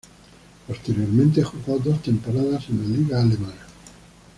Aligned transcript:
Posteriormente 0.67 1.43
jugó 1.43 1.77
dos 1.77 2.01
temporadas 2.01 2.67
en 2.69 2.79
la 2.81 2.97
liga 2.97 3.21
alemana. 3.21 3.67